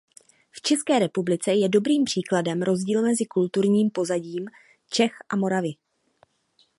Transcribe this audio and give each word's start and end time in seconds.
V 0.51 0.61
České 0.61 0.99
republice 0.99 1.53
je 1.53 1.69
dobrým 1.69 2.03
příkladem 2.03 2.61
rozdíl 2.61 3.01
mezi 3.01 3.25
kulturním 3.25 3.89
pozadím 3.89 4.45
Čech 4.89 5.11
a 5.29 5.35
Moravy. 5.35 5.71